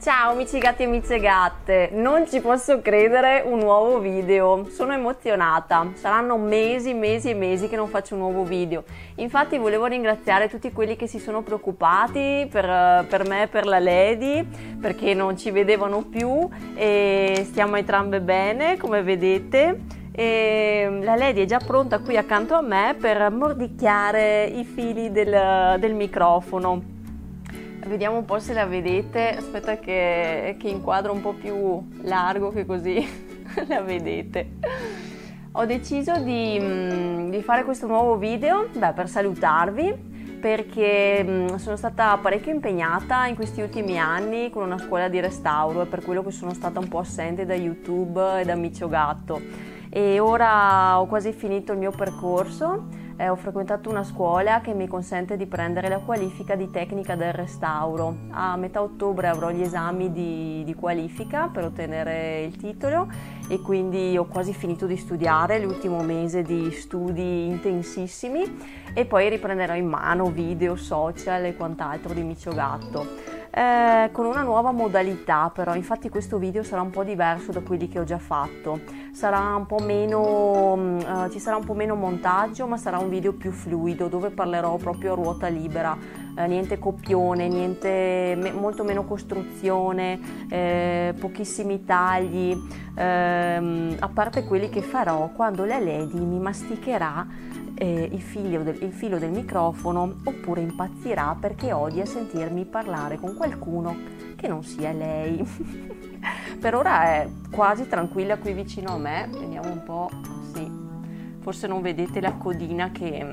Ciao 0.00 0.30
amici 0.30 0.56
gatti 0.56 0.82
e 0.82 0.86
amici 0.86 1.20
gatte, 1.20 1.90
non 1.92 2.26
ci 2.26 2.40
posso 2.40 2.80
credere 2.80 3.42
un 3.44 3.58
nuovo 3.58 3.98
video, 3.98 4.66
sono 4.70 4.94
emozionata, 4.94 5.90
saranno 5.92 6.38
mesi, 6.38 6.94
mesi 6.94 7.28
e 7.28 7.34
mesi 7.34 7.68
che 7.68 7.76
non 7.76 7.86
faccio 7.86 8.14
un 8.14 8.20
nuovo 8.20 8.42
video, 8.42 8.84
infatti 9.16 9.58
volevo 9.58 9.84
ringraziare 9.84 10.48
tutti 10.48 10.72
quelli 10.72 10.96
che 10.96 11.06
si 11.06 11.18
sono 11.18 11.42
preoccupati 11.42 12.48
per, 12.50 13.04
per 13.10 13.28
me 13.28 13.42
e 13.42 13.48
per 13.48 13.66
la 13.66 13.78
Lady, 13.78 14.42
perché 14.80 15.12
non 15.12 15.36
ci 15.36 15.50
vedevano 15.50 16.00
più 16.04 16.48
e 16.74 17.42
stiamo 17.44 17.76
entrambe 17.76 18.22
bene 18.22 18.78
come 18.78 19.02
vedete. 19.02 19.98
E 20.12 20.98
la 21.02 21.14
Lady 21.14 21.42
è 21.42 21.46
già 21.46 21.58
pronta 21.58 21.98
qui 21.98 22.16
accanto 22.16 22.54
a 22.54 22.62
me 22.62 22.96
per 22.98 23.30
mordicchiare 23.30 24.44
i 24.44 24.64
fili 24.64 25.12
del, 25.12 25.76
del 25.78 25.94
microfono 25.94 26.98
vediamo 27.86 28.16
un 28.16 28.24
po' 28.24 28.38
se 28.38 28.52
la 28.52 28.66
vedete, 28.66 29.36
aspetta 29.36 29.78
che, 29.78 30.56
che 30.58 30.68
inquadro 30.68 31.12
un 31.12 31.20
po' 31.20 31.32
più 31.32 31.86
largo 32.02 32.50
che 32.50 32.66
così 32.66 33.06
la 33.68 33.80
vedete. 33.80 34.50
Ho 35.52 35.64
deciso 35.66 36.16
di, 36.18 36.58
mm, 36.60 37.30
di, 37.30 37.42
fare 37.42 37.64
questo 37.64 37.86
nuovo 37.86 38.16
video 38.16 38.68
beh, 38.72 38.92
per 38.92 39.08
salutarvi 39.08 40.08
perché 40.40 41.24
mm, 41.24 41.54
sono 41.56 41.76
stata 41.76 42.16
parecchio 42.16 42.52
impegnata 42.52 43.26
in 43.26 43.34
questi 43.34 43.60
ultimi 43.60 43.98
anni 43.98 44.50
con 44.50 44.62
una 44.62 44.78
scuola 44.78 45.08
di 45.08 45.18
restauro 45.20 45.82
e 45.82 45.86
per 45.86 46.02
quello 46.02 46.22
che 46.22 46.30
sono 46.30 46.54
stata 46.54 46.78
un 46.78 46.88
po' 46.88 47.00
assente 47.00 47.44
da 47.44 47.54
YouTube 47.54 48.40
e 48.40 48.44
da 48.44 48.54
Micio 48.54 48.88
Gatto 48.88 49.40
e 49.90 50.20
ora 50.20 51.00
ho 51.00 51.06
quasi 51.06 51.32
finito 51.32 51.72
il 51.72 51.78
mio 51.78 51.90
percorso 51.90 52.86
eh, 53.20 53.28
ho 53.28 53.36
frequentato 53.36 53.90
una 53.90 54.02
scuola 54.02 54.62
che 54.62 54.72
mi 54.72 54.88
consente 54.88 55.36
di 55.36 55.44
prendere 55.44 55.90
la 55.90 55.98
qualifica 55.98 56.54
di 56.54 56.70
tecnica 56.70 57.16
del 57.16 57.34
restauro. 57.34 58.16
A 58.30 58.56
metà 58.56 58.80
ottobre 58.80 59.28
avrò 59.28 59.50
gli 59.50 59.60
esami 59.60 60.10
di, 60.10 60.62
di 60.64 60.74
qualifica 60.74 61.48
per 61.52 61.64
ottenere 61.64 62.42
il 62.44 62.56
titolo 62.56 63.08
e 63.46 63.60
quindi 63.60 64.16
ho 64.16 64.24
quasi 64.24 64.54
finito 64.54 64.86
di 64.86 64.96
studiare, 64.96 65.58
l'ultimo 65.58 66.00
mese 66.02 66.40
di 66.40 66.70
studi 66.70 67.46
intensissimi 67.46 68.56
e 68.94 69.04
poi 69.04 69.28
riprenderò 69.28 69.74
in 69.74 69.86
mano 69.86 70.30
video, 70.30 70.74
social 70.76 71.44
e 71.44 71.54
quant'altro 71.54 72.14
di 72.14 72.22
Micio 72.22 72.52
Gatto. 72.52 73.39
Eh, 73.52 74.10
con 74.12 74.26
una 74.26 74.42
nuova 74.42 74.70
modalità 74.70 75.50
però, 75.52 75.74
infatti 75.74 76.08
questo 76.08 76.38
video 76.38 76.62
sarà 76.62 76.82
un 76.82 76.90
po' 76.90 77.02
diverso 77.02 77.50
da 77.50 77.60
quelli 77.62 77.88
che 77.88 77.98
ho 77.98 78.04
già 78.04 78.18
fatto, 78.18 78.78
sarà 79.10 79.60
meno, 79.80 80.98
eh, 81.26 81.30
ci 81.30 81.40
sarà 81.40 81.56
un 81.56 81.64
po' 81.64 81.74
meno 81.74 81.96
montaggio 81.96 82.68
ma 82.68 82.76
sarà 82.76 82.98
un 82.98 83.08
video 83.08 83.32
più 83.32 83.50
fluido 83.50 84.06
dove 84.06 84.30
parlerò 84.30 84.76
proprio 84.76 85.12
a 85.12 85.14
ruota 85.16 85.48
libera, 85.48 85.96
eh, 86.36 86.46
niente 86.46 86.78
copione, 86.78 87.48
niente, 87.48 88.36
me, 88.38 88.52
molto 88.52 88.84
meno 88.84 89.04
costruzione, 89.04 90.46
eh, 90.48 91.12
pochissimi 91.18 91.84
tagli, 91.84 92.56
ehm, 92.94 93.96
a 93.98 94.08
parte 94.08 94.44
quelli 94.44 94.68
che 94.68 94.80
farò 94.80 95.28
quando 95.34 95.64
la 95.64 95.80
Lady 95.80 96.20
mi 96.24 96.38
masticherà 96.38 97.26
eh, 97.80 98.10
il, 98.12 98.20
filo 98.20 98.62
del, 98.62 98.82
il 98.82 98.92
filo 98.92 99.18
del 99.18 99.30
microfono 99.30 100.16
oppure 100.24 100.60
impazzirà 100.60 101.34
perché 101.40 101.72
odia 101.72 102.04
sentirmi 102.04 102.66
parlare 102.66 103.18
con 103.18 103.34
qualcuno 103.34 103.96
che 104.36 104.46
non 104.48 104.62
sia 104.62 104.92
lei. 104.92 105.42
per 106.60 106.74
ora 106.74 107.04
è 107.04 107.28
quasi 107.50 107.88
tranquilla 107.88 108.36
qui 108.36 108.52
vicino 108.52 108.92
a 108.92 108.98
me, 108.98 109.30
vediamo 109.32 109.72
un 109.72 109.82
po', 109.82 110.10
sì, 110.52 110.70
forse 111.40 111.66
non 111.66 111.80
vedete 111.80 112.20
la 112.20 112.34
codina 112.34 112.90
che, 112.90 113.26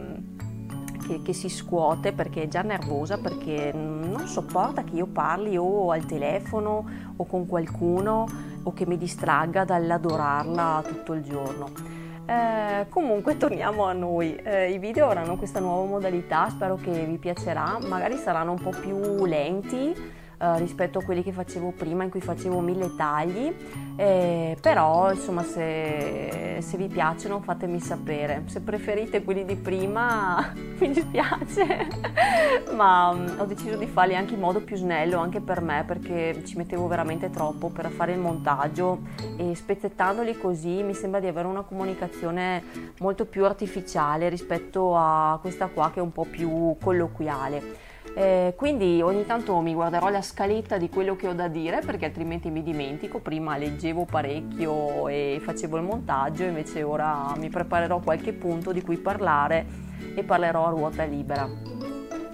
che, 1.05 1.21
che, 1.21 1.33
si 1.33 1.49
scuote 1.49 2.13
perché 2.13 2.43
è 2.43 2.47
già 2.47 2.61
nervosa, 2.61 3.17
perché 3.17 3.73
non 3.73 4.27
sopporta 4.27 4.85
che 4.85 4.95
io 4.95 5.07
parli 5.07 5.57
o 5.57 5.91
al 5.91 6.05
telefono 6.05 6.85
o 7.17 7.25
con 7.25 7.47
qualcuno 7.47 8.25
o 8.63 8.71
che 8.71 8.85
mi 8.85 8.97
distragga 8.97 9.65
dall'adorarla 9.65 10.83
tutto 10.87 11.11
il 11.11 11.23
giorno. 11.23 11.97
Eh, 12.29 12.87
comunque 12.89 13.37
torniamo 13.37 13.85
a 13.85 13.93
noi, 13.93 14.35
eh, 14.35 14.71
i 14.71 14.79
video 14.79 15.05
avranno 15.05 15.37
questa 15.37 15.61
nuova 15.61 15.87
modalità, 15.87 16.49
spero 16.49 16.75
che 16.75 16.91
vi 17.05 17.17
piacerà, 17.17 17.79
magari 17.87 18.17
saranno 18.17 18.51
un 18.51 18.59
po' 18.59 18.71
più 18.71 19.25
lenti, 19.25 19.95
eh, 20.39 20.59
rispetto 20.59 20.99
a 20.99 21.03
quelli 21.03 21.23
che 21.23 21.31
facevo 21.31 21.71
prima 21.71 22.03
in 22.03 22.11
cui 22.11 22.21
facevo 22.21 22.59
mille 22.59 22.95
tagli. 22.95 23.51
Eh, 23.95 24.55
però 24.61 25.11
insomma 25.11 25.41
se, 25.41 26.57
se, 26.59 26.77
vi 26.77 26.87
piacciono 26.87 27.39
fatemi 27.39 27.79
sapere. 27.79 28.43
Se 28.45 28.61
preferite 28.61 29.23
quelli 29.23 29.45
di 29.45 29.55
prima 29.55 30.53
mi 30.77 30.91
dispiace. 30.91 31.87
Ma 32.75 33.09
um, 33.09 33.35
ho 33.39 33.45
deciso 33.45 33.77
di 33.77 33.87
farli 33.87 34.15
anche 34.15 34.35
in 34.35 34.39
modo 34.39 34.61
più 34.61 34.75
snello 34.75 35.17
anche 35.17 35.39
per 35.41 35.61
me 35.61 35.83
perché 35.87 36.43
ci 36.45 36.55
mettevo 36.57 36.85
veramente 36.87 37.31
troppo 37.31 37.69
per 37.69 37.89
fare 37.89 38.11
il 38.11 38.19
montaggio. 38.19 38.99
E 39.37 39.55
spezzettandoli 39.55 40.37
così 40.37 40.83
mi 40.83 40.93
sembra 40.93 41.19
di 41.19 41.25
avere 41.25 41.47
una 41.47 41.63
comunicazione 41.63 42.63
molto 42.99 43.25
più 43.25 43.43
artificiale 43.43 44.29
rispetto 44.29 44.95
a 44.95 45.39
questa 45.41 45.65
qua 45.65 45.89
che 45.91 45.99
è 45.99 46.03
un 46.03 46.11
po' 46.11 46.25
più 46.25 46.75
colloquiale 46.79 47.85
eh, 48.17 48.55
quindi 48.57 48.99
ogni 49.03 49.27
tanto 49.27 49.59
mi 49.59 49.75
guarderò 49.75 50.09
la 50.09 50.23
scaletta 50.23 50.79
di 50.79 50.89
quello 50.89 51.15
che 51.15 51.27
ho 51.27 51.33
da 51.33 51.47
dire 51.47 51.81
perché 51.85 52.05
altrimenti 52.05 52.49
mi 52.49 52.63
dimentico. 52.63 53.19
Prima 53.19 53.57
leggevo 53.57 54.05
parecchio 54.05 55.07
e 55.07 55.39
facevo 55.39 55.77
il 55.77 55.83
montaggio, 55.83 56.41
invece 56.41 56.81
ora 56.81 57.35
mi 57.37 57.49
preparerò 57.49 57.99
qualche 57.99 58.33
punto 58.33 58.71
di 58.71 58.81
cui 58.81 58.97
parlare 58.97 59.67
e 60.15 60.23
parlerò 60.23 60.65
a 60.65 60.69
ruota 60.71 61.03
libera. 61.03 61.47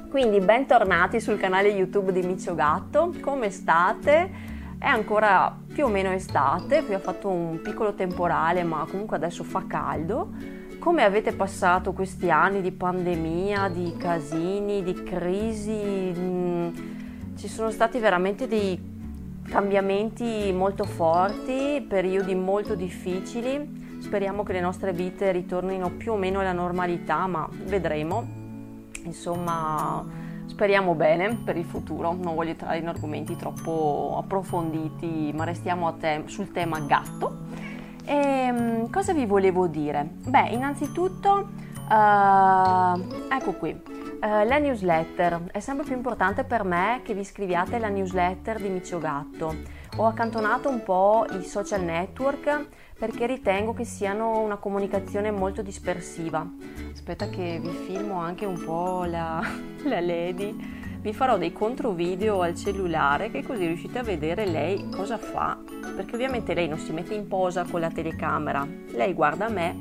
Quindi 0.10 0.40
bentornati 0.40 1.20
sul 1.20 1.38
canale 1.38 1.68
YouTube 1.68 2.14
di 2.14 2.22
Micio 2.22 2.56
Gatto, 2.56 3.14
come 3.20 3.50
state? 3.50 4.52
È 4.80 4.88
ancora 4.88 5.54
più 5.74 5.84
o 5.84 5.90
meno 5.90 6.12
estate, 6.12 6.86
qui 6.86 6.94
ho 6.94 7.00
fatto 7.00 7.28
un 7.28 7.60
piccolo 7.62 7.94
temporale 7.94 8.64
ma 8.64 8.88
comunque 8.90 9.18
adesso 9.18 9.44
fa 9.44 9.66
caldo 9.68 10.62
come 10.84 11.06
avete 11.06 11.32
passato 11.32 11.94
questi 11.94 12.30
anni 12.30 12.60
di 12.60 12.74
pandemia, 12.74 13.70
di 13.70 13.96
casini, 13.98 14.84
di 14.84 15.02
crisi? 15.02 16.14
Mm, 16.14 17.36
ci 17.38 17.48
sono 17.48 17.72
stati 17.72 18.00
veramente 18.00 18.50
dei 18.50 18.78
cambiamenti 19.48 20.52
molto 20.52 20.84
forti, 20.84 21.86
periodi 21.88 22.36
molto 22.36 22.76
difficili. 22.76 24.02
Speriamo 24.02 24.44
che 24.44 24.52
le 24.52 24.60
nostre 24.60 24.92
vite 24.92 25.32
ritornino 25.32 25.90
più 25.90 26.12
o 26.12 26.18
meno 26.18 26.42
alla 26.42 26.52
normalità, 26.52 27.28
ma 27.28 27.48
vedremo. 27.64 28.28
Insomma, 29.06 30.06
speriamo 30.48 30.96
bene 30.96 31.38
per 31.46 31.56
il 31.56 31.64
futuro. 31.64 32.12
Non 32.12 32.36
voglio 32.36 32.50
entrare 32.50 32.80
in 32.80 32.90
argomenti 32.90 33.38
troppo 33.38 34.18
approfonditi, 34.22 35.32
ma 35.34 35.46
restiamo 35.46 35.96
te- 35.96 36.24
sul 36.26 36.52
tema 36.52 36.82
gatto. 36.82 37.72
E, 38.06 38.14
ehm, 38.14 38.90
cosa 38.90 39.14
vi 39.14 39.26
volevo 39.26 39.68
dire? 39.68 40.08
Beh, 40.28 40.50
innanzitutto, 40.50 41.50
uh, 41.90 43.34
ecco 43.34 43.54
qui, 43.58 43.72
uh, 43.72 44.20
la 44.20 44.58
newsletter. 44.58 45.44
È 45.52 45.60
sempre 45.60 45.86
più 45.86 45.96
importante 45.96 46.44
per 46.44 46.64
me 46.64 47.02
che 47.04 47.14
vi 47.14 47.22
iscriviate 47.22 47.78
alla 47.78 47.90
newsletter 47.90 48.60
di 48.60 48.70
Micio 48.70 49.00
Gatto. 49.00 49.56
Ho 49.98 50.06
accantonato 50.06 50.70
un 50.70 50.84
po' 50.84 51.26
i 51.32 51.44
social 51.44 51.84
network 51.84 52.68
perché 52.98 53.28
ritengo 53.28 53.74
che 53.74 53.86
siano 53.86 54.40
una 54.40 54.58
comunicazione 54.58 55.32
molto 55.32 55.62
dispersiva. 55.62 56.46
Aspetta 56.92 57.30
che 57.30 57.60
vi 57.62 57.70
filmo 57.70 58.20
anche 58.20 58.46
un 58.46 58.64
po' 58.64 59.04
la, 59.06 59.42
la 59.84 60.00
lady 60.02 60.83
vi 61.04 61.14
farò 61.14 61.38
dei 61.38 61.52
controvideo 61.52 62.42
al 62.42 62.56
cellulare 62.56 63.30
che 63.30 63.44
così 63.44 63.66
riuscite 63.66 64.00
a 64.00 64.04
vedere 64.04 64.46
lei 64.46 64.90
cosa 64.90 65.18
fa. 65.18 65.58
Perché 65.96 66.16
ovviamente 66.16 66.54
lei 66.54 66.70
non 66.70 66.80
si 66.80 66.94
mette 66.94 67.14
in 67.14 67.28
posa 67.28 67.66
con 67.70 67.82
la 67.82 67.90
telecamera. 67.90 68.66
Lei 68.92 69.14
guarda 69.14 69.50
me 69.50 69.78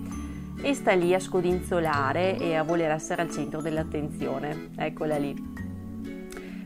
e 0.61 0.75
sta 0.75 0.93
lì 0.95 1.15
a 1.15 1.21
scodinzolare 1.21 2.37
e 2.39 2.57
a 2.57 2.65
voler 2.65 2.91
essere 2.91 3.23
al 3.23 3.31
centro 3.31 3.63
dell'attenzione. 3.63 4.71
Eccola 4.77 5.17
lì. 5.17 5.51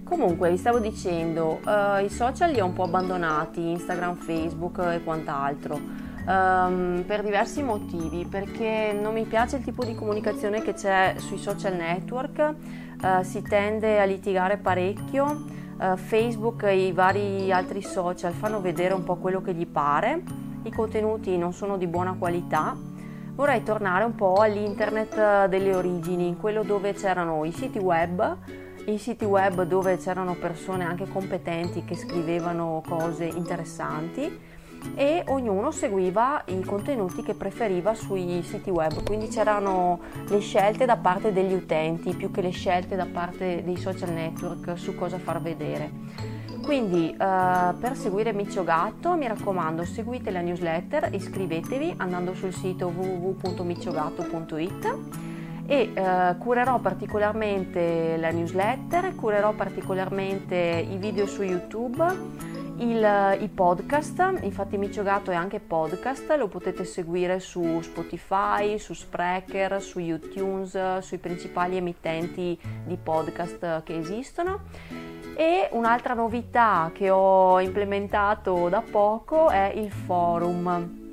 Comunque, 0.03 0.49
vi 0.49 0.57
stavo 0.57 0.79
dicendo, 0.79 1.61
uh, 1.63 2.03
i 2.03 2.09
social 2.09 2.51
li 2.51 2.61
ho 2.61 2.65
un 2.65 2.73
po' 2.73 2.85
abbandonati, 2.85 3.61
Instagram, 3.61 4.15
Facebook 4.15 4.79
e 4.79 5.03
quant'altro, 5.03 5.75
um, 5.75 7.03
per 7.05 7.23
diversi 7.23 7.63
motivi, 7.63 8.25
perché 8.25 8.97
non 8.99 9.13
mi 9.13 9.25
piace 9.25 9.57
il 9.57 9.65
tipo 9.65 9.85
di 9.85 9.97
comunicazione 9.97 10.63
che 10.63 10.75
c'è 10.75 11.17
sui 11.19 11.39
social 11.39 11.75
network, 11.75 12.55
uh, 13.03 13.23
si 13.23 13.43
tende 13.43 14.01
a 14.01 14.05
litigare 14.05 14.57
parecchio, 14.57 15.45
uh, 15.79 15.97
Facebook 15.97 16.65
e 16.65 16.87
i 16.87 16.93
vari 16.93 17.53
altri 17.53 17.83
social 17.83 18.33
fanno 18.33 18.61
vedere 18.61 18.95
un 18.95 19.05
po' 19.05 19.17
quello 19.17 19.41
che 19.43 19.55
gli 19.55 19.67
pare, 19.67 20.23
i 20.63 20.71
contenuti 20.71 21.37
non 21.37 21.53
sono 21.53 21.77
di 21.77 21.87
buona 21.87 22.15
qualità. 22.19 22.77
Vorrei 23.35 23.63
tornare 23.63 24.05
un 24.05 24.15
po' 24.15 24.37
all'internet 24.37 25.47
delle 25.47 25.75
origini, 25.75 26.37
quello 26.41 26.63
dove 26.63 26.95
c'erano 26.95 27.45
i 27.45 27.53
siti 27.53 27.79
web, 27.79 28.37
i 28.87 28.99
siti 28.99 29.25
web 29.25 29.63
dove 29.65 29.99
c'erano 29.99 30.35
persone 30.35 30.85
anche 30.85 31.07
competenti 31.09 31.85
che 31.85 31.97
scrivevano 31.97 32.83
cose 32.87 33.25
interessanti 33.25 34.55
e 34.95 35.23
ognuno 35.27 35.71
seguiva 35.71 36.43
i 36.47 36.61
contenuti 36.61 37.23
che 37.23 37.35
preferiva 37.35 37.95
sui 37.95 38.43
siti 38.43 38.71
web, 38.71 39.03
quindi 39.03 39.29
c'erano 39.29 40.01
le 40.29 40.39
scelte 40.41 40.85
da 40.85 40.97
parte 40.97 41.33
degli 41.33 41.53
utenti 41.53 42.15
più 42.15 42.31
che 42.31 42.43
le 42.43 42.51
scelte 42.51 42.97
da 42.97 43.07
parte 43.11 43.63
dei 43.65 43.77
social 43.77 44.13
network 44.13 44.79
su 44.79 44.95
cosa 44.95 45.19
far 45.19 45.41
vedere. 45.41 45.91
Quindi 46.63 47.11
eh, 47.11 47.17
per 47.17 47.95
seguire 47.95 48.33
Miccio 48.33 48.65
Gatto 48.65 49.15
mi 49.15 49.29
raccomando 49.29 49.85
seguite 49.85 50.33
la 50.33 50.41
newsletter, 50.41 51.11
iscrivetevi 51.13 51.95
andando 51.99 52.35
sul 52.35 52.53
sito 52.53 52.89
www.micciogatto.it 52.89 54.99
e 55.67 55.93
eh, 55.95 56.35
curerò 56.39 56.81
particolarmente 56.81 58.17
la 58.17 58.31
newsletter, 58.31 59.15
curerò 59.15 59.53
particolarmente 59.53 60.85
i 60.91 60.97
video 60.97 61.27
su 61.27 61.43
YouTube 61.43 62.55
il, 62.79 63.39
i 63.41 63.49
podcast, 63.49 64.41
infatti 64.43 64.77
Micio 64.77 65.03
Gatto 65.03 65.31
è 65.31 65.35
anche 65.35 65.61
podcast, 65.61 66.31
lo 66.37 66.49
potete 66.49 66.85
seguire 66.85 67.41
su 67.41 67.81
Spotify, 67.81 68.79
su 68.79 68.93
Sprecher, 68.93 69.81
su 69.81 69.99
iTunes, 69.99 70.99
sui 70.99 71.19
principali 71.19 71.77
emittenti 71.77 72.59
di 72.85 72.97
podcast 72.97 73.83
che 73.83 73.97
esistono. 73.97 74.65
E 75.37 75.69
un'altra 75.73 76.15
novità 76.15 76.91
che 76.93 77.11
ho 77.11 77.61
implementato 77.61 78.69
da 78.69 78.83
poco 78.83 79.49
è 79.49 79.73
il 79.75 79.91
forum. 79.91 81.05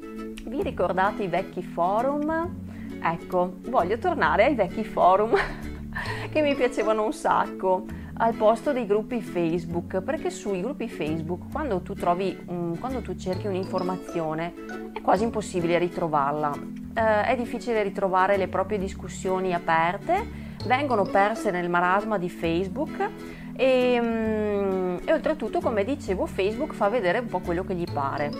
Vi 0.45 0.61
ricordate 0.63 1.23
i 1.23 1.27
vecchi 1.27 1.63
forum? 1.63 2.61
Ecco, 3.01 3.57
voglio 3.67 3.97
tornare 3.97 4.45
ai 4.45 4.55
vecchi 4.55 4.83
forum 4.83 5.33
che 6.31 6.41
mi 6.41 6.55
piacevano 6.55 7.03
un 7.03 7.13
sacco 7.13 8.01
al 8.15 8.35
posto 8.35 8.73
dei 8.73 8.85
gruppi 8.85 9.21
Facebook, 9.21 10.01
perché 10.01 10.29
sui 10.29 10.61
gruppi 10.61 10.87
Facebook 10.87 11.51
quando 11.51 11.81
tu, 11.81 11.93
trovi 11.93 12.37
un, 12.47 12.77
quando 12.79 13.01
tu 13.01 13.15
cerchi 13.15 13.47
un'informazione 13.47 14.53
è 14.93 15.01
quasi 15.01 15.23
impossibile 15.23 15.77
ritrovarla. 15.79 16.51
Eh, 16.93 17.23
è 17.23 17.35
difficile 17.35 17.81
ritrovare 17.81 18.37
le 18.37 18.47
proprie 18.47 18.77
discussioni 18.77 19.53
aperte, 19.53 20.51
vengono 20.65 21.03
perse 21.03 21.49
nel 21.49 21.69
marasma 21.69 22.17
di 22.17 22.29
Facebook 22.29 23.09
e, 23.55 23.99
mm, 23.99 24.97
e 25.05 25.13
oltretutto, 25.13 25.59
come 25.59 25.83
dicevo, 25.83 26.27
Facebook 26.27 26.73
fa 26.73 26.89
vedere 26.89 27.19
un 27.19 27.27
po' 27.27 27.39
quello 27.39 27.63
che 27.63 27.73
gli 27.73 27.91
pare. 27.91 28.31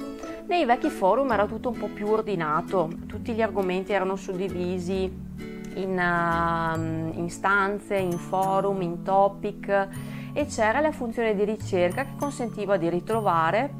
Nei 0.45 0.65
vecchi 0.65 0.89
forum 0.89 1.31
era 1.31 1.47
tutto 1.47 1.69
un 1.69 1.77
po' 1.77 1.87
più 1.87 2.07
ordinato, 2.07 2.89
tutti 3.07 3.33
gli 3.33 3.41
argomenti 3.41 3.91
erano 3.91 4.15
suddivisi 4.15 5.31
in, 5.75 5.97
uh, 5.97 7.17
in 7.17 7.29
stanze, 7.29 7.95
in 7.95 8.17
forum, 8.17 8.81
in 8.81 9.03
topic 9.03 9.87
e 10.33 10.45
c'era 10.45 10.79
la 10.79 10.91
funzione 10.91 11.35
di 11.35 11.43
ricerca 11.43 12.03
che 12.03 12.15
consentiva 12.17 12.77
di 12.77 12.89
ritrovare 12.89 13.73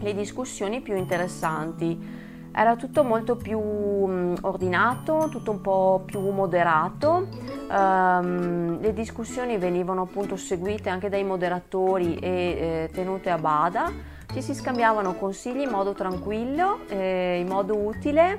le 0.00 0.14
discussioni 0.14 0.80
più 0.80 0.96
interessanti. 0.96 2.24
Era 2.52 2.74
tutto 2.76 3.04
molto 3.04 3.36
più 3.36 3.58
um, 3.58 4.34
ordinato, 4.42 5.28
tutto 5.30 5.50
un 5.50 5.60
po' 5.60 6.02
più 6.06 6.20
moderato, 6.30 7.28
um, 7.68 8.80
le 8.80 8.92
discussioni 8.94 9.58
venivano 9.58 10.02
appunto 10.02 10.36
seguite 10.36 10.88
anche 10.88 11.10
dai 11.10 11.22
moderatori 11.22 12.16
e 12.16 12.28
eh, 12.30 12.90
tenute 12.92 13.28
a 13.28 13.36
bada, 13.36 13.92
ci 14.32 14.40
si 14.40 14.54
scambiavano 14.54 15.14
consigli 15.16 15.60
in 15.60 15.70
modo 15.70 15.92
tranquillo, 15.92 16.78
eh, 16.88 17.40
in 17.40 17.46
modo 17.46 17.76
utile 17.76 18.38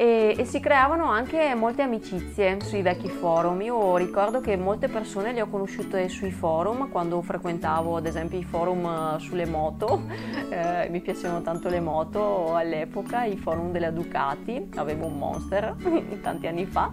e, 0.00 0.34
e, 0.34 0.46
si 0.46 0.60
creavano 0.60 1.10
anche 1.10 1.54
molte 1.54 1.82
amicizie 1.82 2.56
sui 2.62 2.80
vecchi 2.80 3.10
forum. 3.10 3.60
Io 3.60 3.98
ricordo 3.98 4.40
che 4.40 4.56
molte 4.56 4.88
persone 4.88 5.34
le 5.34 5.42
ho 5.42 5.46
conosciute 5.46 6.08
sui 6.08 6.30
forum 6.30 6.88
quando 6.88 7.20
frequentavo 7.20 7.96
ad 7.96 8.06
esempio 8.06 8.38
i 8.38 8.42
forum 8.42 8.86
eh, 8.86 9.20
sulle 9.20 9.44
moto, 9.44 10.04
eh, 10.48 10.88
mi 10.88 11.00
piacevano 11.00 11.42
tanto 11.42 11.68
le 11.68 11.80
moto 11.80 12.54
all'epoca, 12.54 13.24
i 13.24 13.36
forum 13.36 13.72
della 13.72 13.90
Ducati, 13.90 14.70
avevo 14.76 15.04
un 15.04 15.18
Monster 15.18 15.76
tanti 16.22 16.46
anni 16.46 16.64
fa 16.64 16.90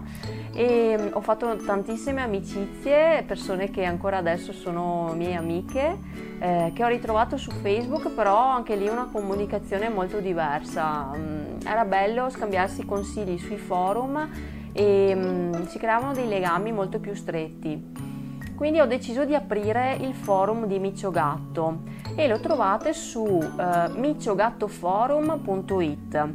e 0.52 0.98
mm, 1.00 1.06
ho 1.12 1.20
fatto 1.22 1.56
tantissime 1.56 2.20
amicizie, 2.20 3.24
persone 3.26 3.70
che 3.70 3.84
ancora 3.84 4.18
adesso 4.18 4.52
sono 4.52 5.14
mie 5.14 5.34
amiche. 5.34 6.26
Eh, 6.40 6.70
che 6.72 6.84
ho 6.84 6.86
ritrovato 6.86 7.36
su 7.36 7.50
Facebook, 7.50 8.10
però 8.10 8.36
anche 8.36 8.76
lì 8.76 8.86
una 8.86 9.08
comunicazione 9.10 9.88
molto 9.88 10.20
diversa. 10.20 11.10
Mm, 11.58 11.66
era 11.66 11.84
bello 11.84 12.30
scambiarsi 12.30 12.84
consigli 12.84 13.38
sui 13.38 13.58
forum 13.58 14.28
e 14.72 15.12
um, 15.14 15.66
si 15.66 15.78
creavano 15.78 16.14
dei 16.14 16.28
legami 16.28 16.70
molto 16.72 17.00
più 17.00 17.14
stretti. 17.14 18.16
Quindi 18.54 18.80
ho 18.80 18.86
deciso 18.86 19.24
di 19.24 19.34
aprire 19.34 19.96
il 20.00 20.12
forum 20.14 20.66
di 20.66 20.78
Micio 20.80 21.10
Gatto 21.10 21.82
e 22.16 22.26
lo 22.26 22.40
trovate 22.40 22.92
su 22.92 23.22
uh, 23.22 23.48
micciogattoforum.it. 23.94 26.28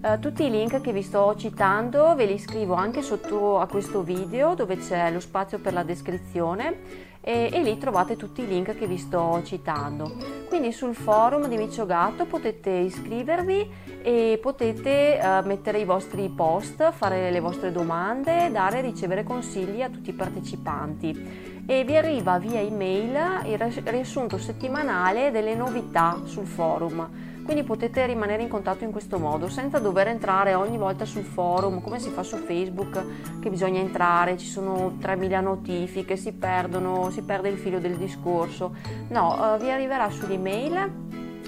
Uh, 0.00 0.18
tutti 0.20 0.44
i 0.44 0.50
link 0.50 0.80
che 0.80 0.92
vi 0.92 1.02
sto 1.02 1.34
citando 1.36 2.14
ve 2.14 2.26
li 2.26 2.38
scrivo 2.38 2.74
anche 2.74 3.02
sotto 3.02 3.58
a 3.58 3.66
questo 3.66 4.02
video 4.02 4.54
dove 4.54 4.76
c'è 4.76 5.10
lo 5.10 5.18
spazio 5.18 5.58
per 5.58 5.72
la 5.72 5.82
descrizione 5.82 7.12
e, 7.26 7.48
e, 7.50 7.62
lì 7.62 7.78
trovate 7.78 8.16
tutti 8.16 8.42
i 8.42 8.46
link 8.46 8.76
che 8.76 8.86
vi 8.86 8.98
sto 8.98 9.40
citando. 9.44 10.12
Quindi 10.46 10.72
sul 10.72 10.94
forum 10.94 11.48
di 11.48 11.56
Micio 11.56 11.86
Gatto 11.86 12.26
potete 12.26 12.68
iscrivervi 12.70 13.70
e 14.02 14.38
potete 14.42 15.18
uh, 15.22 15.46
mettere 15.46 15.78
i 15.78 15.86
vostri 15.86 16.28
post, 16.28 16.92
fare 16.92 17.30
le 17.30 17.40
vostre 17.40 17.72
domande, 17.72 18.50
dare 18.52 18.80
e 18.80 18.82
ricevere 18.82 19.24
consigli 19.24 19.80
a 19.80 19.88
tutti 19.88 20.10
i 20.10 20.14
partecipanti 20.14 21.62
e 21.66 21.82
vi 21.84 21.96
arriva 21.96 22.38
via 22.38 22.60
email 22.60 23.46
il 23.46 23.58
riassunto 23.84 24.36
settimanale 24.36 25.30
delle 25.30 25.54
novità 25.54 26.20
sul 26.24 26.44
forum 26.46 27.33
quindi 27.44 27.62
potete 27.62 28.04
rimanere 28.06 28.42
in 28.42 28.48
contatto 28.48 28.84
in 28.84 28.90
questo 28.90 29.18
modo 29.18 29.48
senza 29.48 29.78
dover 29.78 30.08
entrare 30.08 30.54
ogni 30.54 30.78
volta 30.78 31.04
sul 31.04 31.24
forum 31.24 31.80
come 31.82 31.98
si 31.98 32.10
fa 32.10 32.22
su 32.22 32.36
Facebook 32.36 33.40
che 33.40 33.50
bisogna 33.50 33.80
entrare, 33.80 34.38
ci 34.38 34.46
sono 34.46 34.96
3000 34.98 35.40
notifiche, 35.40 36.16
si 36.16 36.32
perdono, 36.32 37.10
si 37.10 37.22
perde 37.22 37.50
il 37.50 37.58
filo 37.58 37.78
del 37.78 37.96
discorso. 37.96 38.74
No, 39.08 39.54
uh, 39.54 39.58
vi 39.58 39.70
arriverà 39.70 40.08
sull'email 40.10 40.92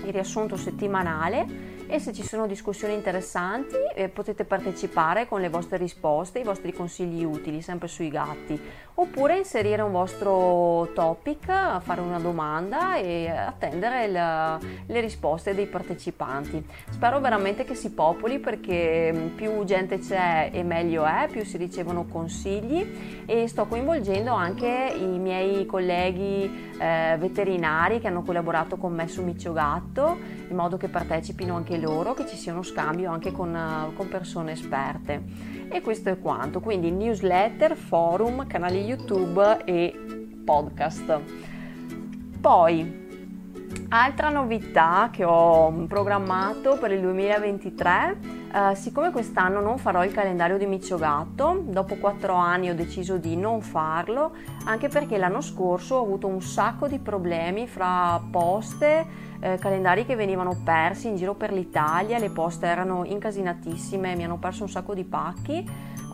il 0.04 0.12
riassunto 0.12 0.56
settimanale 0.56 1.74
e 1.88 2.00
se 2.00 2.12
ci 2.12 2.22
sono 2.22 2.46
discussioni 2.46 2.94
interessanti 2.94 3.76
eh, 3.94 4.08
potete 4.08 4.44
partecipare 4.44 5.28
con 5.28 5.40
le 5.40 5.48
vostre 5.48 5.76
risposte, 5.76 6.40
i 6.40 6.44
vostri 6.44 6.72
consigli 6.72 7.24
utili, 7.24 7.62
sempre 7.62 7.88
sui 7.88 8.08
gatti, 8.08 8.60
oppure 8.98 9.36
inserire 9.36 9.82
un 9.82 9.92
vostro 9.92 10.90
topic, 10.94 11.46
fare 11.80 12.00
una 12.00 12.18
domanda 12.18 12.96
e 12.96 13.28
attendere 13.28 14.08
la, 14.08 14.58
le 14.86 15.00
risposte 15.00 15.54
dei 15.54 15.66
partecipanti. 15.66 16.64
Spero 16.90 17.20
veramente 17.20 17.64
che 17.64 17.74
si 17.74 17.92
popoli 17.92 18.38
perché 18.38 19.12
mm, 19.12 19.26
più 19.36 19.64
gente 19.64 19.98
c'è 19.98 20.50
e 20.52 20.62
meglio 20.62 21.04
è, 21.04 21.28
più 21.30 21.44
si 21.44 21.58
ricevono 21.58 22.06
consigli 22.06 23.24
e 23.26 23.46
sto 23.48 23.66
coinvolgendo 23.66 24.32
anche 24.32 24.94
i 24.96 25.18
miei 25.18 25.66
colleghi 25.66 26.72
eh, 26.78 27.16
veterinari 27.18 28.00
che 28.00 28.06
hanno 28.06 28.22
collaborato 28.22 28.76
con 28.76 28.94
me 28.94 29.08
su 29.08 29.22
Miccio 29.22 29.52
Gatto 29.52 30.16
in 30.48 30.56
modo 30.56 30.78
che 30.78 30.88
partecipino 30.88 31.54
anche 31.54 31.76
loro, 31.76 32.14
che 32.14 32.26
ci 32.26 32.36
sia 32.36 32.52
uno 32.52 32.62
scambio 32.62 33.10
anche 33.10 33.30
con, 33.30 33.92
con 33.94 34.08
persone 34.08 34.52
esperte. 34.52 35.56
E 35.68 35.80
questo 35.80 36.08
è 36.10 36.18
quanto, 36.18 36.60
quindi 36.60 36.90
newsletter, 36.90 37.76
forum, 37.76 38.46
canali 38.46 38.80
YouTube 38.80 39.64
e 39.64 39.94
podcast. 40.44 41.20
Poi, 42.40 43.04
altra 43.88 44.28
novità 44.28 45.10
che 45.12 45.24
ho 45.24 45.72
programmato 45.86 46.78
per 46.78 46.92
il 46.92 47.00
2023 47.00 48.45
Uh, 48.56 48.74
siccome 48.74 49.10
quest'anno 49.10 49.60
non 49.60 49.76
farò 49.76 50.02
il 50.02 50.12
calendario 50.12 50.56
di 50.56 50.64
Miccio 50.64 50.96
Gatto, 50.96 51.62
dopo 51.66 51.96
quattro 51.96 52.32
anni 52.36 52.70
ho 52.70 52.74
deciso 52.74 53.18
di 53.18 53.36
non 53.36 53.60
farlo, 53.60 54.32
anche 54.64 54.88
perché 54.88 55.18
l'anno 55.18 55.42
scorso 55.42 55.96
ho 55.96 56.02
avuto 56.02 56.26
un 56.26 56.40
sacco 56.40 56.88
di 56.88 56.98
problemi 56.98 57.66
fra 57.66 58.18
poste, 58.30 59.06
eh, 59.40 59.58
calendari 59.58 60.06
che 60.06 60.16
venivano 60.16 60.58
persi 60.64 61.08
in 61.08 61.16
giro 61.16 61.34
per 61.34 61.52
l'Italia, 61.52 62.16
le 62.16 62.30
poste 62.30 62.64
erano 62.64 63.04
incasinatissime, 63.04 64.16
mi 64.16 64.24
hanno 64.24 64.38
perso 64.38 64.62
un 64.62 64.70
sacco 64.70 64.94
di 64.94 65.04
pacchi, 65.04 65.62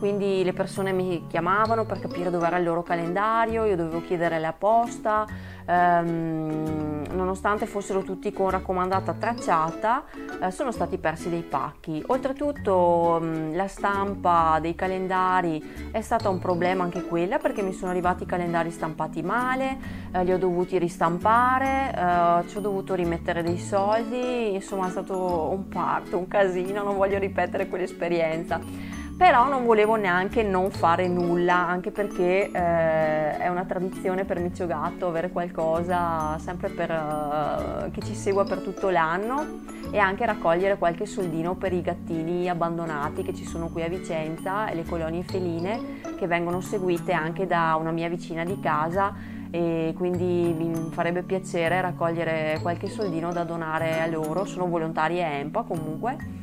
quindi 0.03 0.43
le 0.43 0.51
persone 0.51 0.91
mi 0.91 1.27
chiamavano 1.27 1.85
per 1.85 2.01
capire 2.01 2.29
dove 2.29 2.45
era 2.45 2.57
il 2.57 2.65
loro 2.65 2.83
calendario, 2.83 3.63
io 3.63 3.77
dovevo 3.77 4.01
chiedere 4.01 4.37
la 4.37 4.51
posta, 4.51 5.25
ehm, 5.65 7.05
nonostante 7.13 7.65
fossero 7.65 8.01
tutti 8.01 8.33
con 8.33 8.49
raccomandata 8.49 9.13
tracciata, 9.13 10.03
eh, 10.41 10.51
sono 10.51 10.73
stati 10.73 10.97
persi 10.97 11.29
dei 11.29 11.43
pacchi. 11.43 12.03
Oltretutto 12.07 13.21
mm, 13.23 13.55
la 13.55 13.69
stampa 13.69 14.57
dei 14.59 14.75
calendari 14.75 15.89
è 15.93 16.01
stata 16.01 16.27
un 16.27 16.39
problema 16.39 16.83
anche 16.83 17.03
quella 17.03 17.37
perché 17.37 17.61
mi 17.61 17.71
sono 17.71 17.91
arrivati 17.91 18.23
i 18.23 18.25
calendari 18.25 18.71
stampati 18.71 19.21
male, 19.21 19.77
eh, 20.11 20.21
li 20.25 20.33
ho 20.33 20.37
dovuti 20.37 20.77
ristampare, 20.77 21.93
eh, 21.95 22.49
ci 22.49 22.57
ho 22.57 22.59
dovuto 22.59 22.93
rimettere 22.93 23.41
dei 23.41 23.57
soldi, 23.57 24.53
insomma 24.53 24.87
è 24.87 24.89
stato 24.89 25.47
un 25.49 25.69
parto, 25.69 26.17
un 26.17 26.27
casino, 26.27 26.83
non 26.83 26.97
voglio 26.97 27.19
ripetere 27.19 27.69
quell'esperienza 27.69 28.92
però 29.15 29.47
non 29.47 29.63
volevo 29.65 29.95
neanche 29.95 30.41
non 30.41 30.71
fare 30.71 31.07
nulla, 31.07 31.67
anche 31.67 31.91
perché 31.91 32.49
eh, 32.51 33.37
è 33.37 33.47
una 33.47 33.63
tradizione 33.63 34.25
per 34.25 34.39
Micio 34.39 34.65
Gatto 34.65 35.07
avere 35.07 35.29
qualcosa 35.29 36.37
sempre 36.39 36.69
per, 36.69 36.89
eh, 36.89 37.91
che 37.91 38.01
ci 38.01 38.15
segua 38.15 38.43
per 38.43 38.59
tutto 38.59 38.89
l'anno 38.89 39.61
e 39.91 39.99
anche 39.99 40.25
raccogliere 40.25 40.77
qualche 40.77 41.05
soldino 41.05 41.55
per 41.55 41.73
i 41.73 41.81
gattini 41.81 42.49
abbandonati 42.49 43.21
che 43.21 43.33
ci 43.33 43.45
sono 43.45 43.69
qui 43.69 43.83
a 43.83 43.87
Vicenza 43.87 44.67
e 44.67 44.75
le 44.75 44.83
colonie 44.83 45.23
feline 45.23 46.01
che 46.17 46.25
vengono 46.25 46.59
seguite 46.59 47.13
anche 47.13 47.45
da 47.45 47.77
una 47.79 47.91
mia 47.91 48.09
vicina 48.09 48.43
di 48.43 48.59
casa 48.59 49.13
e 49.51 49.93
quindi 49.95 50.55
mi 50.57 50.89
farebbe 50.91 51.21
piacere 51.21 51.79
raccogliere 51.79 52.57
qualche 52.63 52.87
soldino 52.87 53.31
da 53.31 53.43
donare 53.43 54.01
a 54.01 54.07
loro, 54.07 54.45
sono 54.45 54.65
volontarie 54.65 55.23
EMPA 55.23 55.61
comunque 55.61 56.41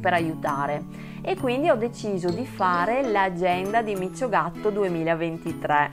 per 0.00 0.14
aiutare 0.14 1.07
e 1.22 1.36
quindi 1.36 1.68
ho 1.68 1.76
deciso 1.76 2.30
di 2.30 2.46
fare 2.46 3.02
l'agenda 3.08 3.82
di 3.82 3.94
Miccio 3.94 4.28
Gatto 4.28 4.70
2023 4.70 5.90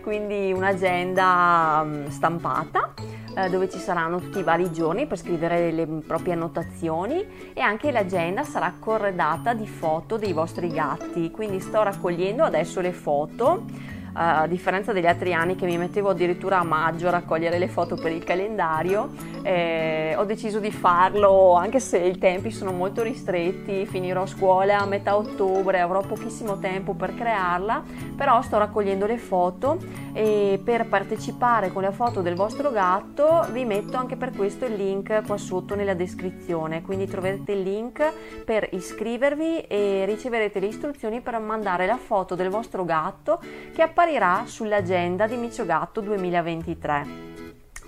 quindi 0.02 0.52
un'agenda 0.52 1.82
mm, 1.84 2.06
stampata 2.06 2.94
eh, 3.36 3.48
dove 3.48 3.68
ci 3.68 3.78
saranno 3.78 4.18
tutti 4.18 4.40
i 4.40 4.42
vari 4.42 4.72
giorni 4.72 5.06
per 5.06 5.18
scrivere 5.18 5.70
le 5.70 5.86
proprie 5.86 6.34
annotazioni 6.34 7.52
e 7.52 7.60
anche 7.60 7.90
l'agenda 7.90 8.42
sarà 8.42 8.74
corredata 8.78 9.54
di 9.54 9.66
foto 9.66 10.16
dei 10.16 10.32
vostri 10.32 10.68
gatti. 10.68 11.30
Quindi 11.30 11.60
sto 11.60 11.82
raccogliendo 11.82 12.42
adesso 12.42 12.80
le 12.80 12.92
foto 12.92 13.64
a 14.12 14.46
differenza 14.46 14.92
degli 14.92 15.06
altri 15.06 15.32
anni 15.32 15.54
che 15.54 15.66
mi 15.66 15.78
mettevo 15.78 16.10
addirittura 16.10 16.58
a 16.58 16.64
maggio 16.64 17.08
a 17.08 17.10
raccogliere 17.10 17.58
le 17.58 17.68
foto 17.68 17.96
per 17.96 18.12
il 18.12 18.24
calendario, 18.24 19.10
eh, 19.42 20.14
ho 20.16 20.24
deciso 20.24 20.58
di 20.58 20.70
farlo 20.70 21.54
anche 21.54 21.80
se 21.80 21.98
i 21.98 22.18
tempi 22.18 22.50
sono 22.50 22.72
molto 22.72 23.02
ristretti, 23.02 23.86
finirò 23.86 24.26
scuola 24.26 24.80
a 24.80 24.86
metà 24.86 25.16
ottobre, 25.16 25.80
avrò 25.80 26.00
pochissimo 26.00 26.58
tempo 26.58 26.94
per 26.94 27.14
crearla, 27.14 27.82
però 28.16 28.42
sto 28.42 28.58
raccogliendo 28.58 29.06
le 29.06 29.16
foto 29.16 29.78
e 30.12 30.60
per 30.62 30.88
partecipare 30.88 31.72
con 31.72 31.82
la 31.82 31.92
foto 31.92 32.20
del 32.20 32.34
vostro 32.34 32.70
gatto 32.70 33.46
vi 33.52 33.64
metto 33.64 33.96
anche 33.96 34.16
per 34.16 34.32
questo 34.32 34.66
il 34.66 34.74
link 34.74 35.24
qua 35.24 35.38
sotto 35.38 35.74
nella 35.74 35.94
descrizione, 35.94 36.82
quindi 36.82 37.06
troverete 37.06 37.52
il 37.52 37.62
link 37.62 38.12
per 38.44 38.68
iscrivervi 38.72 39.60
e 39.60 40.04
riceverete 40.04 40.58
le 40.60 40.66
istruzioni 40.66 41.20
per 41.20 41.38
mandare 41.38 41.86
la 41.86 41.96
foto 41.96 42.34
del 42.34 42.50
vostro 42.50 42.84
gatto 42.84 43.40
che 43.72 43.82
apparirà 43.82 43.99
apparirà 44.00 44.44
sull'agenda 44.46 45.26
di 45.26 45.36
Micio 45.36 45.66
Gatto 45.66 46.00
2023. 46.00 47.28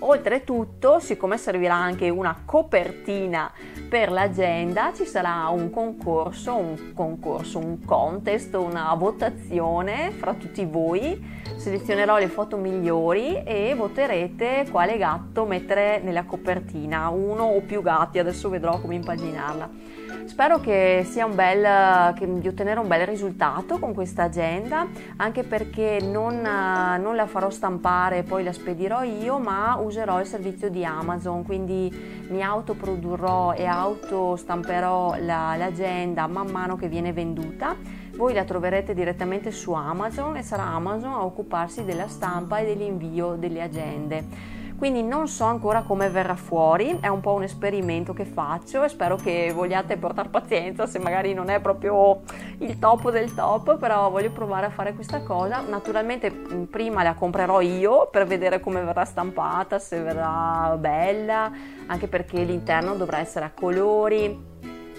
Oltretutto, 0.01 0.99
siccome 0.99 1.39
servirà 1.39 1.73
anche 1.73 2.07
una 2.09 2.43
copertina 2.45 3.51
per 3.89 4.11
l'agenda, 4.11 4.93
ci 4.93 5.05
sarà 5.05 5.47
un 5.47 5.71
concorso, 5.71 6.55
un 6.55 6.93
concorso, 6.93 7.57
un 7.57 7.83
contest, 7.83 8.53
una 8.53 8.93
votazione 8.93 10.11
fra 10.11 10.35
tutti 10.35 10.63
voi. 10.65 11.41
Selezionerò 11.55 12.19
le 12.19 12.27
foto 12.27 12.57
migliori 12.57 13.41
e 13.43 13.73
voterete 13.75 14.67
quale 14.69 14.97
gatto 14.97 15.45
mettere 15.45 15.99
nella 16.03 16.25
copertina, 16.25 17.09
uno 17.09 17.45
o 17.45 17.61
più 17.61 17.81
gatti, 17.81 18.19
adesso 18.19 18.49
vedrò 18.49 18.79
come 18.79 18.93
impaginarla. 18.93 20.02
Spero 20.25 20.59
che 20.59 21.05
sia 21.07 21.25
un 21.25 21.35
bel, 21.35 22.13
che, 22.15 22.39
di 22.39 22.47
ottenere 22.47 22.79
un 22.79 22.87
bel 22.87 23.05
risultato 23.05 23.77
con 23.77 23.93
questa 23.93 24.23
agenda, 24.23 24.87
anche 25.17 25.43
perché 25.43 25.99
non, 26.01 26.41
non 26.41 27.15
la 27.15 27.27
farò 27.27 27.49
stampare 27.49 28.19
e 28.19 28.23
poi 28.23 28.43
la 28.43 28.51
spedirò 28.51 29.03
io, 29.03 29.37
ma 29.37 29.75
userò 29.75 30.19
il 30.19 30.25
servizio 30.25 30.69
di 30.69 30.83
Amazon, 30.83 31.43
quindi 31.43 31.91
mi 32.29 32.41
autoprodurrò 32.41 33.53
e 33.53 33.65
autostamperò 33.65 35.17
la, 35.19 35.55
l'agenda 35.55 36.25
man 36.27 36.49
mano 36.49 36.75
che 36.77 36.87
viene 36.87 37.13
venduta. 37.13 37.75
Voi 38.15 38.33
la 38.33 38.43
troverete 38.43 38.93
direttamente 38.93 39.51
su 39.51 39.71
Amazon 39.73 40.37
e 40.37 40.43
sarà 40.43 40.63
Amazon 40.63 41.11
a 41.13 41.25
occuparsi 41.25 41.83
della 41.83 42.07
stampa 42.07 42.59
e 42.59 42.65
dell'invio 42.65 43.35
delle 43.35 43.61
agende 43.61 44.61
quindi 44.83 45.01
non 45.01 45.29
so 45.29 45.45
ancora 45.45 45.83
come 45.83 46.09
verrà 46.09 46.35
fuori, 46.35 46.97
è 46.99 47.07
un 47.07 47.21
po' 47.21 47.31
un 47.31 47.43
esperimento 47.43 48.11
che 48.11 48.25
faccio 48.25 48.83
e 48.83 48.89
spero 48.89 49.15
che 49.15 49.49
vogliate 49.55 49.95
portare 49.95 50.27
pazienza 50.27 50.87
se 50.87 50.99
magari 50.99 51.33
non 51.33 51.47
è 51.47 51.61
proprio 51.61 52.19
il 52.57 52.77
top 52.79 53.09
del 53.09 53.33
top, 53.33 53.77
però 53.77 54.09
voglio 54.09 54.31
provare 54.31 54.65
a 54.65 54.69
fare 54.69 54.93
questa 54.93 55.21
cosa. 55.21 55.61
Naturalmente 55.61 56.29
mm, 56.29 56.63
prima 56.63 57.01
la 57.01 57.13
comprerò 57.13 57.61
io 57.61 58.09
per 58.11 58.27
vedere 58.27 58.59
come 58.59 58.81
verrà 58.81 59.05
stampata, 59.05 59.79
se 59.79 60.01
verrà 60.01 60.75
bella, 60.77 61.49
anche 61.85 62.09
perché 62.09 62.43
l'interno 62.43 62.95
dovrà 62.95 63.19
essere 63.19 63.45
a 63.45 63.51
colori 63.51 64.51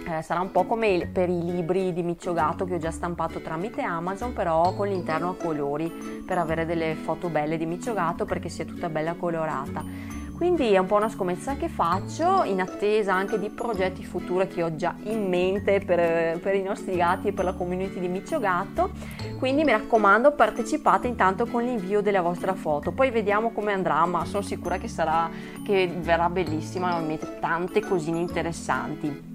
eh, 0.06 0.23
sarà 0.23 0.40
un 0.40 0.50
po' 0.50 0.64
come 0.64 1.08
per 1.11 1.28
i 1.28 1.42
libri 1.42 1.92
di 1.92 2.02
Miccio 2.02 2.32
Gatto 2.32 2.64
che 2.64 2.75
ho 2.75 2.78
già 2.78 2.90
stampato 2.90 3.40
tramite 3.40 3.82
Amazon, 3.82 4.32
però 4.32 4.75
con 4.75 4.88
l'interno 4.88 5.30
a 5.30 5.34
colori 5.37 5.88
per 6.25 6.38
avere 6.38 6.66
delle 6.66 6.94
foto 6.94 7.28
belle 7.28 7.56
di 7.56 7.66
Miccio 7.66 7.94
Gatto 7.94 8.25
perché 8.25 8.49
sia 8.49 8.64
tutta 8.64 8.88
bella 8.88 9.14
colorata. 9.14 10.12
Quindi 10.34 10.73
è 10.73 10.78
un 10.78 10.87
po' 10.87 10.96
una 10.96 11.08
scommessa 11.08 11.54
che 11.54 11.68
faccio 11.68 12.42
in 12.42 12.61
attesa 12.61 13.14
anche 13.14 13.38
di 13.38 13.50
progetti 13.50 14.04
futuri 14.04 14.49
che 14.49 14.64
ho 14.64 14.75
già 14.75 14.94
in 15.04 15.28
mente 15.28 15.78
per, 15.78 16.40
per 16.40 16.56
i 16.56 16.62
nostri 16.62 16.96
gatti 16.96 17.28
e 17.28 17.32
per 17.32 17.44
la 17.44 17.52
community 17.52 18.00
di 18.00 18.08
Miccio 18.08 18.40
Gatto. 18.40 18.90
Quindi 19.38 19.62
mi 19.62 19.70
raccomando 19.70 20.32
partecipate 20.32 21.06
intanto 21.06 21.46
con 21.46 21.62
l'invio 21.62 22.02
della 22.02 22.20
vostra 22.20 22.54
foto. 22.54 22.90
Poi 22.90 23.11
vediamo 23.11 23.52
come 23.52 23.73
andrà, 23.73 24.04
ma 24.06 24.25
sono 24.25 24.42
sicura 24.42 24.76
che, 24.76 24.88
sarà, 24.88 25.30
che 25.64 25.90
verrà 26.00 26.28
bellissima, 26.28 27.00
tante 27.38 27.80
cosine 27.80 28.18
interessanti. 28.18 29.33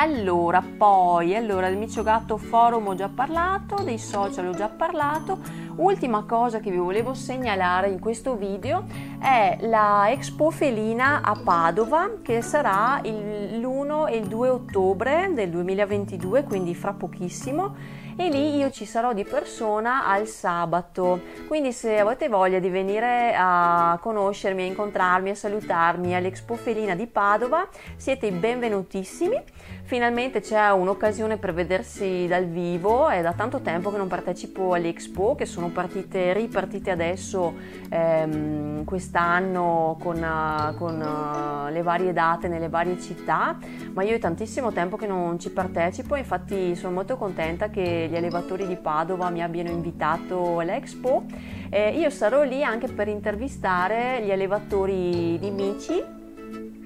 Allora, 0.00 0.62
poi, 0.62 1.34
allora, 1.34 1.68
del 1.68 1.76
Micio 1.76 2.04
Gatto 2.04 2.36
Forum 2.36 2.86
ho 2.86 2.94
già 2.94 3.08
parlato, 3.08 3.82
dei 3.82 3.98
social 3.98 4.46
ho 4.46 4.54
già 4.54 4.68
parlato. 4.68 5.38
Ultima 5.74 6.22
cosa 6.22 6.60
che 6.60 6.70
vi 6.70 6.76
volevo 6.76 7.14
segnalare 7.14 7.88
in 7.88 7.98
questo 7.98 8.36
video 8.36 8.84
è 9.18 9.58
la 9.62 10.08
Expo 10.08 10.52
Felina 10.52 11.20
a 11.20 11.36
Padova 11.42 12.18
che 12.22 12.42
sarà 12.42 13.00
l'1 13.02 14.08
e 14.08 14.16
il 14.18 14.28
2 14.28 14.48
ottobre 14.48 15.32
del 15.34 15.50
2022, 15.50 16.44
quindi 16.44 16.76
fra 16.76 16.92
pochissimo 16.92 17.74
e 18.20 18.30
lì 18.30 18.56
io 18.56 18.72
ci 18.72 18.84
sarò 18.84 19.12
di 19.12 19.22
persona 19.22 20.04
al 20.08 20.26
sabato. 20.26 21.20
Quindi 21.46 21.72
se 21.72 22.00
avete 22.00 22.28
voglia 22.28 22.58
di 22.58 22.68
venire 22.68 23.32
a 23.36 23.96
conoscermi, 24.02 24.62
a 24.62 24.66
incontrarmi, 24.66 25.30
a 25.30 25.34
salutarmi 25.36 26.16
all'Expo 26.16 26.56
Felina 26.56 26.96
di 26.96 27.06
Padova, 27.06 27.68
siete 27.96 28.32
benvenutissimi. 28.32 29.40
Finalmente 29.84 30.40
c'è 30.40 30.68
un'occasione 30.70 31.38
per 31.38 31.54
vedersi 31.54 32.26
dal 32.26 32.44
vivo, 32.44 33.08
è 33.08 33.22
da 33.22 33.32
tanto 33.32 33.60
tempo 33.60 33.90
che 33.90 33.96
non 33.96 34.08
partecipo 34.08 34.74
all'Expo, 34.74 35.34
che 35.34 35.46
sono 35.46 35.68
partite, 35.68 36.34
ripartite 36.34 36.90
adesso 36.90 37.54
ehm, 37.88 38.84
quest'anno 38.84 39.96
con, 39.98 40.74
con 40.76 41.00
uh, 41.00 41.72
le 41.72 41.82
varie 41.82 42.12
date 42.12 42.48
nelle 42.48 42.68
varie 42.68 43.00
città, 43.00 43.56
ma 43.94 44.02
io 44.02 44.14
è 44.14 44.18
tantissimo 44.18 44.72
tempo 44.72 44.96
che 44.96 45.06
non 45.06 45.38
ci 45.38 45.50
partecipo, 45.50 46.16
infatti 46.16 46.76
sono 46.76 46.92
molto 46.92 47.16
contenta 47.16 47.70
che 47.70 48.07
gli 48.08 48.16
allevatori 48.16 48.66
di 48.66 48.76
Padova 48.76 49.30
mi 49.30 49.42
abbiano 49.42 49.70
invitato 49.70 50.58
all'Expo. 50.58 51.24
Eh, 51.70 51.90
io 51.90 52.10
sarò 52.10 52.42
lì 52.42 52.64
anche 52.64 52.88
per 52.88 53.08
intervistare 53.08 54.22
gli 54.24 54.30
allevatori 54.30 55.38
di 55.38 55.50
Mici 55.50 56.16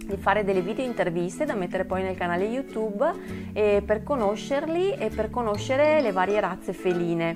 di 0.05 0.17
fare 0.17 0.45
delle 0.45 0.61
video 0.61 0.85
interviste 0.85 1.45
da 1.45 1.55
mettere 1.55 1.85
poi 1.85 2.03
nel 2.03 2.17
canale 2.17 2.45
YouTube 2.45 3.11
eh, 3.53 3.83
per 3.85 4.03
conoscerli 4.03 4.95
e 4.95 5.09
per 5.09 5.31
conoscere 5.31 6.01
le 6.01 6.13
varie 6.13 6.41
razze 6.41 6.73
feline. 6.73 7.35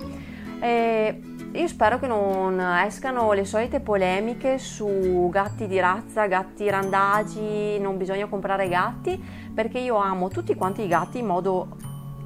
Eh, 0.60 1.20
io 1.52 1.68
spero 1.68 1.98
che 1.98 2.06
non 2.06 2.60
escano 2.60 3.32
le 3.32 3.44
solite 3.44 3.80
polemiche 3.80 4.58
su 4.58 5.28
gatti 5.30 5.66
di 5.66 5.78
razza, 5.78 6.26
gatti 6.26 6.68
randagi, 6.68 7.78
non 7.78 7.96
bisogna 7.96 8.26
comprare 8.26 8.68
gatti, 8.68 9.22
perché 9.54 9.78
io 9.78 9.96
amo 9.96 10.28
tutti 10.28 10.54
quanti 10.54 10.82
i 10.82 10.88
gatti 10.88 11.18
in 11.18 11.26
modo 11.26 11.76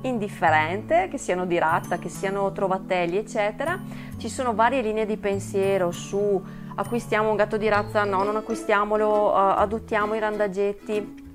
indifferente, 0.03 1.09
che 1.11 1.19
siano 1.19 1.47
di 1.47 1.59
razza, 1.59 1.99
che 1.99 2.09
siano 2.09 2.53
trovatelli, 2.53 3.17
eccetera. 3.17 3.79
Ci 4.17 4.29
sono 4.29 4.55
varie 4.55 4.83
linee 4.83 5.07
di 5.07 5.17
pensiero 5.17 5.91
su 5.91 6.43
acquistiamo 6.75 7.29
un 7.29 7.37
gatto 7.37 7.57
di 7.57 7.69
razza, 7.69 8.05
no, 8.05 8.23
non 8.23 8.37
acquistiamolo, 8.37 9.31
uh, 9.31 9.35
adottiamo 9.35 10.15
i 10.15 10.19
randagetti. 10.19 11.29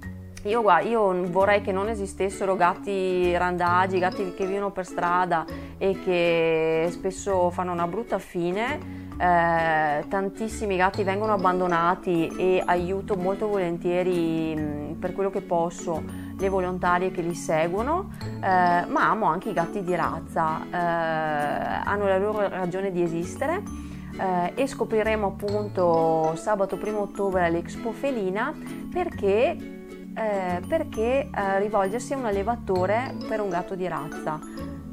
Io, 0.44 0.64
io 0.80 1.30
vorrei 1.32 1.62
che 1.62 1.72
non 1.72 1.90
esistessero 1.90 2.56
gatti 2.56 3.36
randagi, 3.36 3.98
gatti 3.98 4.34
che 4.36 4.46
vivono 4.46 4.72
per 4.72 4.86
strada 4.86 5.44
e 5.78 6.00
che 6.04 6.88
spesso 6.92 7.50
fanno 7.50 7.72
una 7.72 7.88
brutta 7.88 8.20
fine 8.20 9.04
eh, 9.18 10.04
tantissimi 10.10 10.76
gatti 10.76 11.04
vengono 11.04 11.34
abbandonati 11.34 12.28
e 12.38 12.62
aiuto 12.66 13.16
molto 13.16 13.48
volentieri 13.48 14.54
mh, 14.56 14.96
per 15.00 15.14
quello 15.14 15.30
che 15.30 15.42
posso 15.42 16.04
le 16.38 16.50
volontarie 16.50 17.12
che 17.12 17.22
li 17.22 17.36
seguono, 17.36 18.10
eh, 18.22 18.40
ma 18.40 19.10
amo 19.10 19.26
anche 19.26 19.50
i 19.50 19.54
gatti 19.54 19.84
di 19.84 19.96
razza, 19.96 20.62
eh, 20.70 20.78
hanno 21.86 22.08
la 22.08 22.18
loro 22.18 22.48
ragione 22.48 22.92
di 22.92 23.02
esistere 23.02 23.64
eh, 24.18 24.52
e 24.56 24.68
scopriremo 24.68 25.28
appunto 25.28 26.36
sabato 26.36 26.80
1 26.82 27.00
ottobre 27.00 27.46
all'Expo 27.46 27.92
Felina 27.92 28.54
perché, 28.92 29.58
eh, 30.14 30.62
perché 30.68 31.30
eh, 31.30 31.60
rivolgersi 31.60 32.14
a 32.14 32.18
un 32.18 32.26
allevatore 32.26 33.16
per 33.28 33.42
un 33.42 33.50
gatto 33.50 33.76
di 33.76 33.88
razza. 33.88 34.40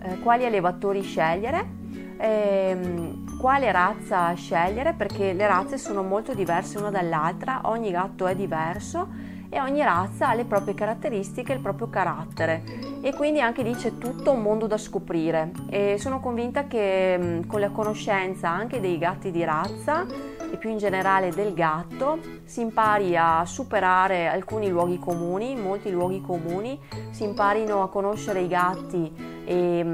Eh, 0.02 0.18
quali 0.20 0.44
allevatori 0.44 1.02
scegliere? 1.02 1.80
Ehm, 2.18 3.38
quale 3.38 3.72
razza 3.72 4.32
scegliere? 4.34 4.92
Perché 4.94 5.32
le 5.32 5.46
razze 5.46 5.78
sono 5.78 6.02
molto 6.02 6.34
diverse 6.34 6.78
una 6.78 6.90
dall'altra, 6.90 7.62
ogni 7.64 7.90
gatto 7.90 8.26
è 8.26 8.34
diverso 8.34 9.31
e 9.54 9.60
ogni 9.60 9.82
razza 9.82 10.30
ha 10.30 10.34
le 10.34 10.46
proprie 10.46 10.72
caratteristiche 10.72 11.52
il 11.52 11.60
proprio 11.60 11.90
carattere. 11.90 12.62
E 13.02 13.12
quindi 13.12 13.42
anche 13.42 13.62
lì 13.62 13.74
c'è 13.74 13.98
tutto 13.98 14.30
un 14.30 14.40
mondo 14.40 14.66
da 14.66 14.78
scoprire. 14.78 15.50
E 15.68 15.96
sono 15.98 16.20
convinta 16.20 16.66
che 16.66 17.42
con 17.46 17.60
la 17.60 17.68
conoscenza 17.68 18.48
anche 18.48 18.80
dei 18.80 18.96
gatti 18.96 19.30
di 19.30 19.44
razza 19.44 20.06
e 20.50 20.56
più 20.56 20.70
in 20.70 20.78
generale 20.78 21.28
del 21.28 21.52
gatto 21.52 22.18
si 22.44 22.62
impari 22.62 23.14
a 23.14 23.44
superare 23.44 24.26
alcuni 24.26 24.70
luoghi 24.70 24.98
comuni, 24.98 25.54
molti 25.54 25.90
luoghi 25.90 26.22
comuni, 26.22 26.80
si 27.10 27.24
imparino 27.24 27.82
a 27.82 27.90
conoscere 27.90 28.40
i 28.40 28.48
gatti 28.48 29.12
e, 29.44 29.84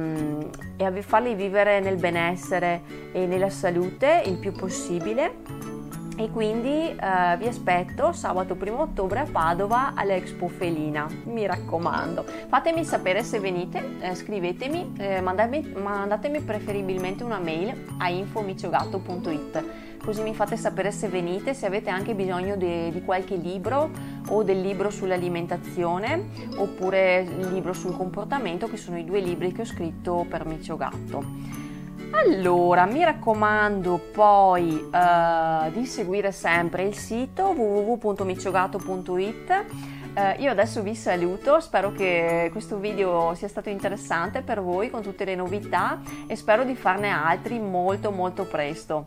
e 0.77 0.85
a 0.85 0.93
farli 1.03 1.35
vivere 1.35 1.81
nel 1.81 1.97
benessere 1.97 2.83
e 3.11 3.27
nella 3.27 3.51
salute 3.51 4.23
il 4.25 4.39
più 4.39 4.53
possibile 4.53 5.78
e 6.19 6.31
quindi 6.33 6.97
eh, 6.97 7.37
vi 7.39 7.47
aspetto 7.47 8.13
sabato 8.13 8.57
1 8.59 8.81
ottobre 8.81 9.21
a 9.21 9.27
Padova 9.31 9.93
all'Expo 9.95 10.49
Felina, 10.49 11.07
mi 11.27 11.47
raccomando. 11.47 12.25
Fatemi 12.49 12.85
sapere 12.85 13.23
se 13.23 13.39
venite, 13.39 13.99
eh, 14.01 14.17
scrivetemi, 14.17 14.95
eh, 14.99 15.21
mandatemi, 15.21 15.75
mandatemi, 15.81 16.41
preferibilmente 16.41 17.23
una 17.23 17.39
mail 17.39 17.95
a 17.99 18.09
infomiciogatto.it 18.11 19.87
così 20.03 20.23
mi 20.23 20.35
fate 20.35 20.57
sapere 20.57 20.91
se 20.91 21.09
venite, 21.09 21.55
se 21.55 21.67
avete 21.67 21.91
anche 21.91 22.15
bisogno 22.15 22.57
de, 22.57 22.91
di 22.91 23.03
qualche 23.03 23.37
libro 23.37 23.91
o 24.29 24.43
del 24.43 24.61
libro 24.61 24.91
sull'alimentazione 24.91 26.29
oppure 26.57 27.21
il 27.21 27.53
libro 27.53 27.73
sul 27.73 27.95
comportamento 27.97 28.69
che 28.69 28.77
sono 28.77 28.99
i 28.99 29.05
due 29.05 29.21
libri 29.21 29.53
che 29.53 29.63
ho 29.63 29.67
scritto 29.67 30.25
per 30.29 30.47
Micio 30.47 30.77
Gatto. 30.77 31.68
Allora, 32.11 32.87
mi 32.87 33.05
raccomando 33.05 34.01
poi 34.13 34.73
uh, 34.73 35.71
di 35.71 35.85
seguire 35.85 36.33
sempre 36.33 36.85
il 36.85 36.95
sito 36.95 37.49
www.micciogato.it. 37.49 39.67
Eh, 40.15 40.37
io 40.39 40.51
adesso 40.51 40.81
vi 40.83 40.95
saluto, 40.97 41.61
spero 41.61 41.93
che 41.93 42.49
questo 42.51 42.79
video 42.79 43.35
sia 43.35 43.47
stato 43.47 43.69
interessante 43.69 44.43
per 44.43 44.61
voi 44.61 44.91
con 44.91 45.03
tutte 45.03 45.25
le 45.25 45.37
novità 45.37 46.01
e 46.27 46.35
spero 46.35 46.65
di 46.65 46.75
farne 46.75 47.11
altri 47.11 47.61
molto 47.61 48.11
molto 48.11 48.45
presto. 48.47 49.07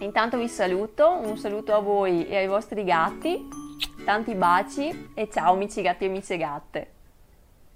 Intanto 0.00 0.36
vi 0.36 0.48
saluto, 0.48 1.18
un 1.22 1.38
saluto 1.38 1.74
a 1.74 1.78
voi 1.78 2.28
e 2.28 2.36
ai 2.36 2.48
vostri 2.48 2.84
gatti, 2.84 3.48
tanti 4.04 4.34
baci 4.34 5.12
e 5.14 5.30
ciao 5.30 5.54
amici 5.54 5.80
gatti 5.80 6.04
e 6.04 6.08
amici 6.08 6.36
gatte. 6.36 6.95